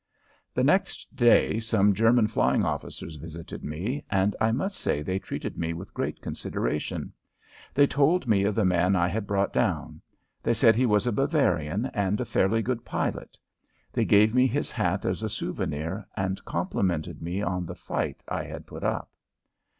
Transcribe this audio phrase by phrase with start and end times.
[0.55, 5.59] The next day some German flying officers visited me, and I must say they treated
[5.59, 7.13] me with great consideration.
[7.75, 10.01] They told me of the man I had brought down.
[10.41, 13.37] They said he was a Bavarian and a fairly good pilot.
[13.93, 18.45] They gave me his hat as a souvenir and complimented me on the fight I
[18.45, 19.11] had put up.